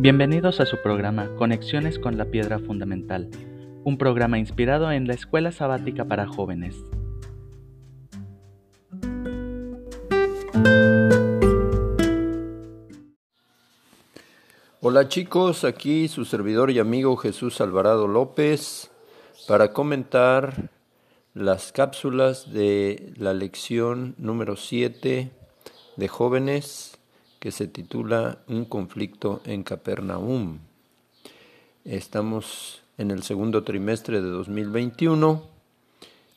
[0.00, 3.28] Bienvenidos a su programa Conexiones con la Piedra Fundamental,
[3.82, 6.76] un programa inspirado en la Escuela Sabática para Jóvenes.
[14.80, 18.92] Hola chicos, aquí su servidor y amigo Jesús Alvarado López
[19.48, 20.70] para comentar
[21.34, 25.32] las cápsulas de la lección número 7
[25.96, 26.97] de jóvenes
[27.38, 30.58] que se titula Un conflicto en Capernaum.
[31.84, 35.42] Estamos en el segundo trimestre de 2021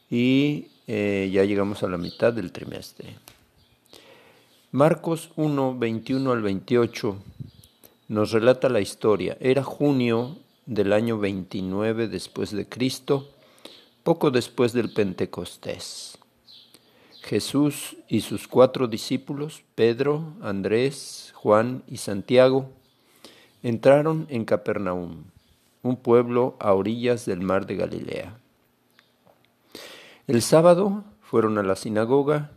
[0.09, 3.15] y eh, ya llegamos a la mitad del trimestre.
[4.71, 7.17] Marcos 1, 21 al 28
[8.07, 9.37] nos relata la historia.
[9.39, 13.29] Era junio del año 29 después de Cristo,
[14.03, 16.17] poco después del Pentecostés.
[17.21, 22.69] Jesús y sus cuatro discípulos, Pedro, Andrés, Juan y Santiago,
[23.63, 25.25] entraron en Capernaum,
[25.83, 28.37] un pueblo a orillas del mar de Galilea.
[30.27, 32.51] El sábado fueron a la sinagoga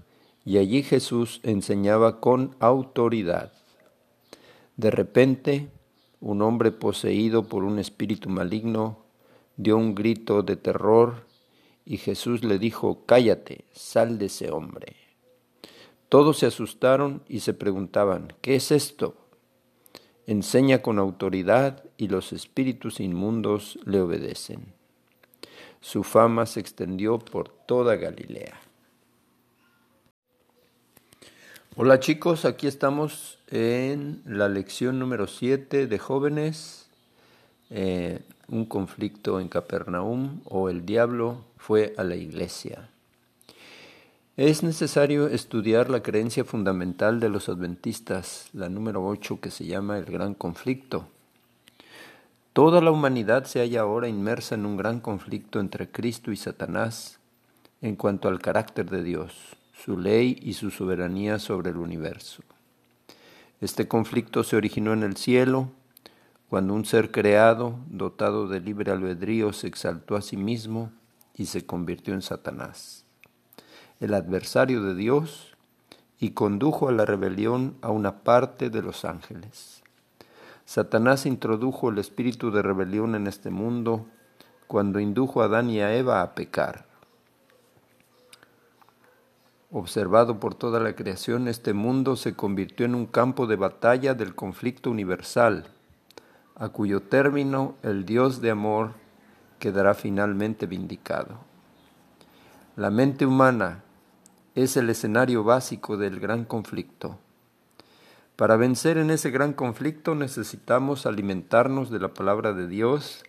[0.44, 3.52] y allí Jesús enseñaba con autoridad.
[4.76, 5.68] De repente,
[6.20, 8.98] un hombre poseído por un espíritu maligno
[9.56, 11.26] dio un grito de terror
[11.84, 14.96] y Jesús le dijo, Cállate, sal de ese hombre.
[16.08, 19.16] Todos se asustaron y se preguntaban, ¿qué es esto?
[20.26, 24.72] Enseña con autoridad y los espíritus inmundos le obedecen.
[25.80, 28.58] Su fama se extendió por toda Galilea.
[31.76, 36.88] Hola chicos, aquí estamos en la lección número 7 de jóvenes.
[37.70, 42.88] Eh, un conflicto en Capernaum o el diablo fue a la iglesia.
[44.36, 49.96] Es necesario estudiar la creencia fundamental de los adventistas, la número 8 que se llama
[49.96, 51.06] el gran conflicto.
[52.52, 57.18] Toda la humanidad se halla ahora inmersa en un gran conflicto entre Cristo y Satanás
[57.80, 59.34] en cuanto al carácter de Dios,
[59.84, 62.42] su ley y su soberanía sobre el universo.
[63.60, 65.70] Este conflicto se originó en el cielo,
[66.54, 70.92] cuando un ser creado, dotado de libre albedrío, se exaltó a sí mismo
[71.34, 73.04] y se convirtió en Satanás,
[73.98, 75.56] el adversario de Dios,
[76.20, 79.82] y condujo a la rebelión a una parte de los ángeles.
[80.64, 84.06] Satanás introdujo el espíritu de rebelión en este mundo
[84.68, 86.86] cuando indujo a Adán y a Eva a pecar.
[89.72, 94.36] Observado por toda la creación, este mundo se convirtió en un campo de batalla del
[94.36, 95.73] conflicto universal
[96.56, 98.92] a cuyo término el Dios de amor
[99.58, 101.38] quedará finalmente vindicado.
[102.76, 103.82] La mente humana
[104.54, 107.18] es el escenario básico del gran conflicto.
[108.36, 113.22] Para vencer en ese gran conflicto necesitamos alimentarnos de la palabra de Dios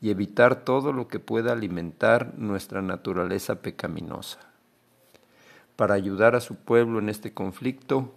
[0.00, 4.38] y evitar todo lo que pueda alimentar nuestra naturaleza pecaminosa.
[5.76, 8.12] Para ayudar a su pueblo en este conflicto,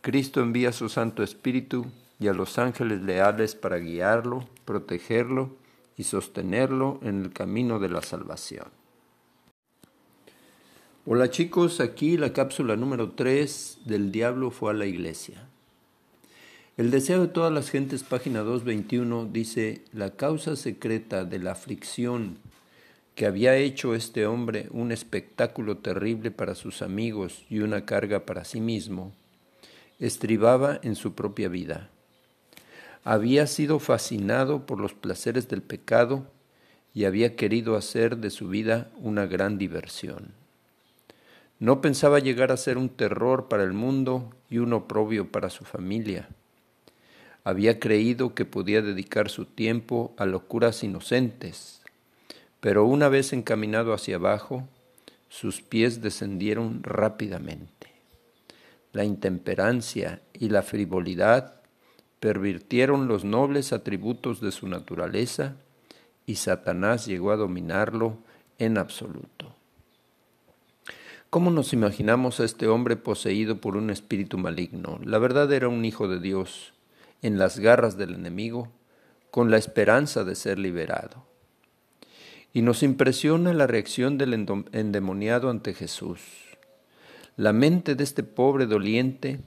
[0.00, 1.86] Cristo envía su Santo Espíritu
[2.18, 5.56] y a los ángeles leales para guiarlo, protegerlo
[5.96, 8.68] y sostenerlo en el camino de la salvación.
[11.04, 15.48] Hola chicos, aquí la cápsula número 3 del Diablo fue a la iglesia.
[16.76, 22.38] El deseo de todas las gentes, página 221, dice, la causa secreta de la aflicción
[23.14, 28.44] que había hecho este hombre un espectáculo terrible para sus amigos y una carga para
[28.44, 29.14] sí mismo,
[29.98, 31.88] estribaba en su propia vida
[33.06, 36.26] había sido fascinado por los placeres del pecado
[36.92, 40.32] y había querido hacer de su vida una gran diversión.
[41.60, 45.64] No pensaba llegar a ser un terror para el mundo y un oprobio para su
[45.64, 46.28] familia.
[47.44, 51.82] Había creído que podía dedicar su tiempo a locuras inocentes,
[52.58, 54.68] pero una vez encaminado hacia abajo,
[55.28, 57.86] sus pies descendieron rápidamente.
[58.92, 61.56] La intemperancia y la frivolidad
[62.20, 65.56] pervirtieron los nobles atributos de su naturaleza
[66.26, 68.18] y Satanás llegó a dominarlo
[68.58, 69.54] en absoluto.
[71.30, 74.98] ¿Cómo nos imaginamos a este hombre poseído por un espíritu maligno?
[75.04, 76.72] La verdad era un hijo de Dios,
[77.20, 78.72] en las garras del enemigo,
[79.30, 81.26] con la esperanza de ser liberado.
[82.52, 84.32] Y nos impresiona la reacción del
[84.72, 86.20] endemoniado ante Jesús.
[87.36, 89.40] La mente de este pobre doliente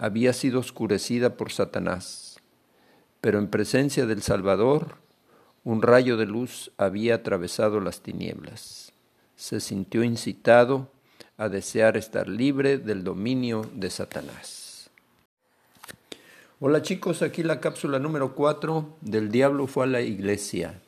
[0.00, 2.40] había sido oscurecida por Satanás,
[3.20, 4.96] pero en presencia del Salvador,
[5.62, 8.94] un rayo de luz había atravesado las tinieblas.
[9.36, 10.90] Se sintió incitado
[11.36, 14.88] a desear estar libre del dominio de Satanás.
[16.60, 20.80] Hola chicos, aquí la cápsula número 4 del diablo fue a la iglesia.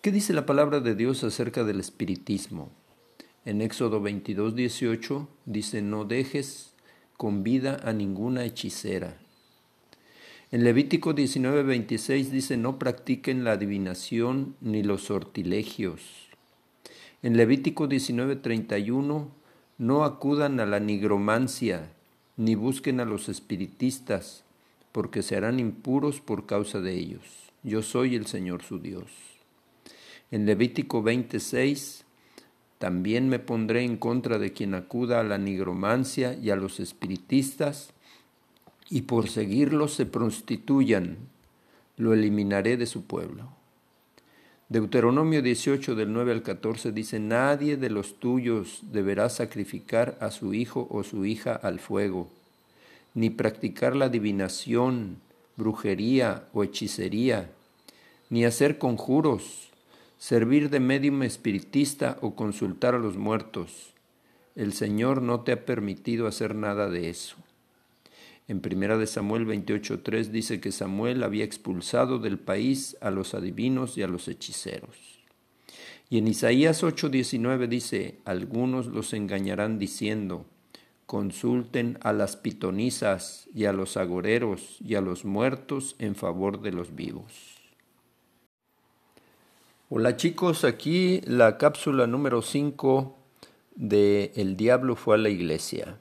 [0.00, 2.72] ¿Qué dice la palabra de Dios acerca del espiritismo?
[3.44, 6.73] En Éxodo 22, 18 dice, no dejes
[7.16, 9.18] con vida a ninguna hechicera.
[10.50, 16.02] En Levítico 19, 26 dice, no practiquen la adivinación ni los sortilegios.
[17.22, 19.30] En Levítico 19, 31,
[19.78, 21.90] no acudan a la nigromancia,
[22.36, 24.44] ni busquen a los espiritistas
[24.92, 27.22] porque se harán impuros por causa de ellos.
[27.64, 29.10] Yo soy el Señor su Dios.
[30.30, 32.03] En Levítico 26,
[32.84, 37.94] también me pondré en contra de quien acuda a la nigromancia y a los espiritistas,
[38.90, 41.16] y por seguirlos se prostituyan,
[41.96, 43.48] lo eliminaré de su pueblo.
[44.68, 50.52] Deuteronomio 18 del 9 al 14 dice, Nadie de los tuyos deberá sacrificar a su
[50.52, 52.28] hijo o su hija al fuego
[53.14, 55.20] ni practicar la adivinación,
[55.56, 57.50] brujería o hechicería,
[58.28, 59.70] ni hacer conjuros,
[60.24, 63.92] servir de medium espiritista o consultar a los muertos.
[64.56, 67.36] El Señor no te ha permitido hacer nada de eso.
[68.48, 73.98] En primera de Samuel 28:3 dice que Samuel había expulsado del país a los adivinos
[73.98, 74.96] y a los hechiceros.
[76.08, 80.46] Y en Isaías 8:19 dice, algunos los engañarán diciendo,
[81.04, 86.72] consulten a las pitonisas y a los agoreros y a los muertos en favor de
[86.72, 87.53] los vivos.
[89.96, 93.16] Hola chicos, aquí la cápsula número 5
[93.76, 96.00] de El Diablo fue a la iglesia.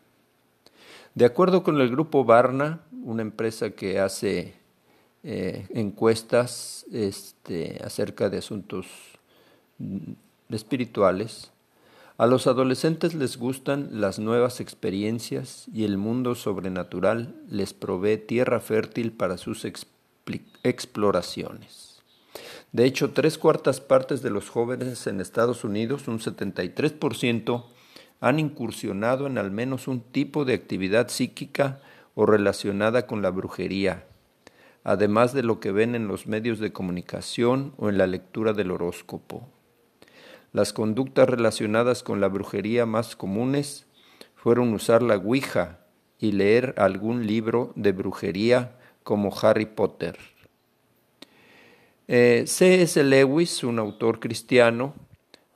[1.13, 4.55] De acuerdo con el grupo Barna, una empresa que hace
[5.21, 8.87] eh, encuestas este, acerca de asuntos
[9.77, 10.13] mm,
[10.49, 11.51] espirituales,
[12.17, 18.59] a los adolescentes les gustan las nuevas experiencias y el mundo sobrenatural les provee tierra
[18.59, 19.67] fértil para sus
[20.63, 21.92] exploraciones.
[22.73, 27.65] De hecho, tres cuartas partes de los jóvenes en Estados Unidos, un 73%,
[28.19, 31.81] han incursionado en al menos un tipo de actividad psíquica
[32.15, 34.07] o relacionada con la brujería,
[34.83, 38.71] además de lo que ven en los medios de comunicación o en la lectura del
[38.71, 39.47] horóscopo.
[40.51, 43.85] Las conductas relacionadas con la brujería más comunes
[44.33, 45.85] fueron usar la Ouija
[46.17, 50.32] y leer algún libro de brujería como Harry Potter.
[52.07, 53.01] Eh, C.S.
[53.01, 54.93] Lewis, un autor cristiano,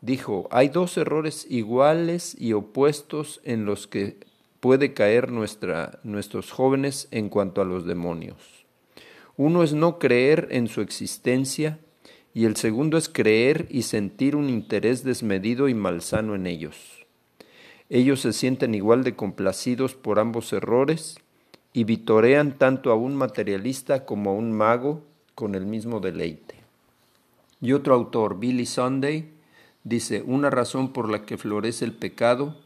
[0.02, 4.18] dijo, hay dos errores iguales y opuestos en los que
[4.62, 8.66] puede caer nuestra, nuestros jóvenes en cuanto a los demonios.
[9.36, 11.80] Uno es no creer en su existencia
[12.34, 17.06] y el segundo es creer y sentir un interés desmedido y malsano en ellos.
[17.90, 21.18] Ellos se sienten igual de complacidos por ambos errores
[21.74, 25.04] y vitorean tanto a un materialista como a un mago
[25.38, 26.56] con el mismo deleite.
[27.62, 29.30] Y otro autor, Billy Sunday,
[29.84, 32.58] dice, una razón por la que florece el pecado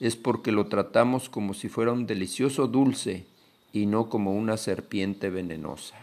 [0.00, 3.26] es porque lo tratamos como si fuera un delicioso dulce
[3.74, 5.96] y no como una serpiente venenosa.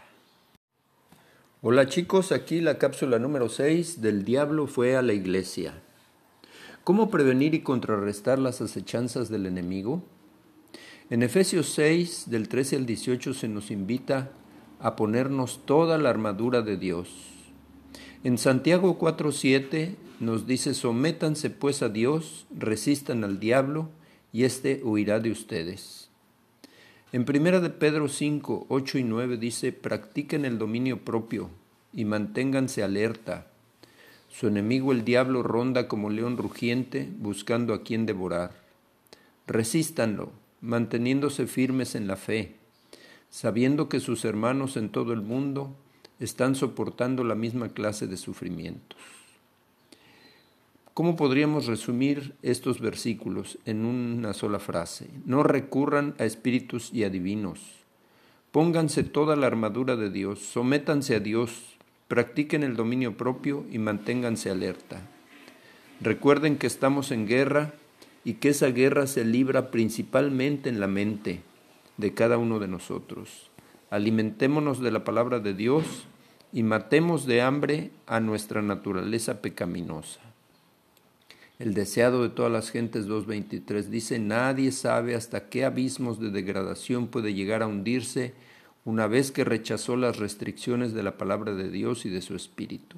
[1.60, 5.74] Hola chicos, aquí la cápsula número 6 del Diablo fue a la iglesia.
[6.84, 10.04] ¿Cómo prevenir y contrarrestar las acechanzas del enemigo?
[11.10, 14.30] En Efesios 6, del 13 al 18, se nos invita
[14.82, 17.08] a ponernos toda la armadura de Dios.
[18.24, 23.88] En Santiago 4:7 nos dice, sométanse pues a Dios, resistan al diablo,
[24.32, 26.08] y éste huirá de ustedes.
[27.12, 31.50] En primera de Pedro 5, 8 y 9 dice, practiquen el dominio propio
[31.92, 33.48] y manténganse alerta.
[34.30, 38.52] Su enemigo el diablo ronda como león rugiente buscando a quien devorar.
[39.46, 42.54] Resístanlo, manteniéndose firmes en la fe,
[43.32, 45.74] sabiendo que sus hermanos en todo el mundo
[46.20, 48.98] están soportando la misma clase de sufrimientos.
[50.92, 55.08] ¿Cómo podríamos resumir estos versículos en una sola frase?
[55.24, 57.60] No recurran a espíritus y adivinos.
[58.50, 64.50] Pónganse toda la armadura de Dios, sométanse a Dios, practiquen el dominio propio y manténganse
[64.50, 65.00] alerta.
[66.02, 67.72] Recuerden que estamos en guerra
[68.26, 71.40] y que esa guerra se libra principalmente en la mente
[72.02, 73.50] de cada uno de nosotros.
[73.88, 75.86] Alimentémonos de la palabra de Dios
[76.52, 80.20] y matemos de hambre a nuestra naturaleza pecaminosa.
[81.58, 87.06] El deseado de todas las gentes 2.23 dice, nadie sabe hasta qué abismos de degradación
[87.06, 88.34] puede llegar a hundirse
[88.84, 92.96] una vez que rechazó las restricciones de la palabra de Dios y de su espíritu.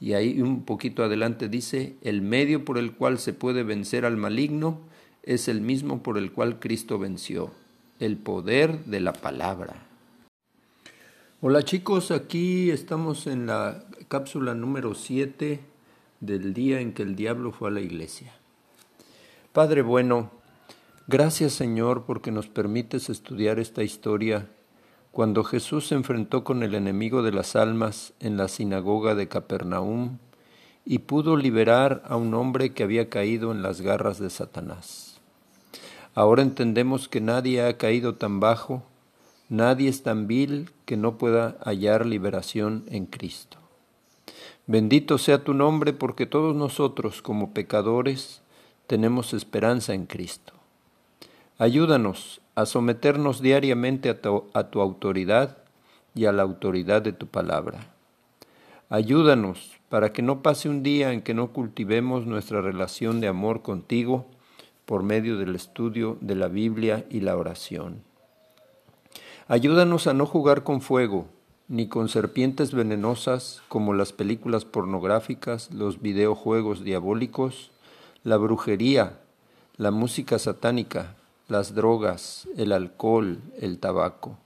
[0.00, 4.16] Y ahí un poquito adelante dice, el medio por el cual se puede vencer al
[4.16, 4.80] maligno
[5.22, 7.52] es el mismo por el cual Cristo venció,
[8.02, 9.74] el poder de la palabra.
[11.40, 15.60] Hola chicos, aquí estamos en la cápsula número 7
[16.18, 18.32] del día en que el diablo fue a la iglesia.
[19.52, 20.32] Padre bueno,
[21.06, 24.48] gracias Señor porque nos permites estudiar esta historia
[25.12, 30.18] cuando Jesús se enfrentó con el enemigo de las almas en la sinagoga de Capernaum
[30.84, 35.11] y pudo liberar a un hombre que había caído en las garras de Satanás.
[36.14, 38.82] Ahora entendemos que nadie ha caído tan bajo
[39.52, 43.58] Nadie es tan vil que no pueda hallar liberación en Cristo.
[44.66, 48.40] Bendito sea tu nombre porque todos nosotros como pecadores
[48.86, 50.54] tenemos esperanza en Cristo.
[51.58, 55.58] Ayúdanos a someternos diariamente a tu, a tu, autoridad
[56.14, 57.92] y a la autoridad de tu palabra.
[58.88, 63.60] Ayúdanos para que no pase un día en que no cultivemos nuestra relación de amor
[63.60, 64.24] contigo
[64.84, 68.02] por medio del estudio de la Biblia y la oración.
[69.48, 71.26] Ayúdanos a no jugar con fuego,
[71.68, 77.70] ni con serpientes venenosas como las películas pornográficas, los videojuegos diabólicos,
[78.24, 79.18] la brujería,
[79.76, 81.14] la música satánica,
[81.48, 84.38] las drogas, el alcohol, el tabaco.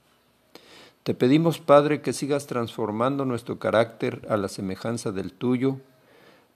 [1.03, 5.77] Te pedimos, Padre, que sigas transformando nuestro carácter a la semejanza del tuyo,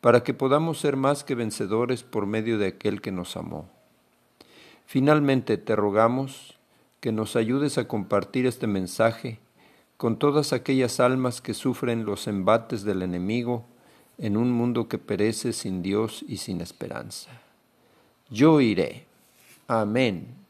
[0.01, 3.69] para que podamos ser más que vencedores por medio de aquel que nos amó.
[4.85, 6.57] Finalmente te rogamos
[6.99, 9.39] que nos ayudes a compartir este mensaje
[9.97, 13.65] con todas aquellas almas que sufren los embates del enemigo
[14.17, 17.29] en un mundo que perece sin Dios y sin esperanza.
[18.29, 19.05] Yo iré.
[19.67, 20.40] Amén.